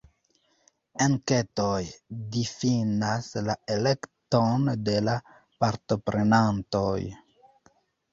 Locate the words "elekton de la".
3.75-5.15